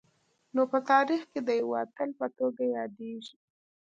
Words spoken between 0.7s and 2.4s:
په تاریخ کي د یوه اتل په